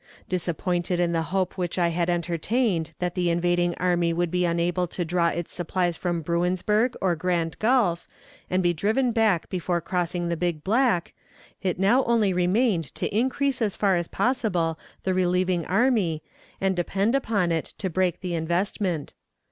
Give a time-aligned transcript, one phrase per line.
[0.27, 4.87] Disappointed in the hope which I had entertained that the invading army would be unable
[4.87, 8.07] to draw its supplies from Bruinsburg or Grand Gulf,
[8.49, 11.13] and be driven back before crossing the Big Black,
[11.61, 16.23] it now only remained to increase as far as possible the relieving army,
[16.59, 19.13] and depend upon it to break the investment.